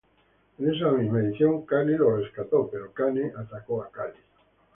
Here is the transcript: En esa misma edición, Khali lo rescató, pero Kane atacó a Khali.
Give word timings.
En 0.57 0.67
esa 0.73 0.89
misma 0.93 1.19
edición, 1.19 1.63
Khali 1.63 1.95
lo 1.95 2.15
rescató, 2.17 2.67
pero 2.71 2.91
Kane 2.91 3.33
atacó 3.37 3.83
a 3.83 3.91
Khali. 3.91 4.17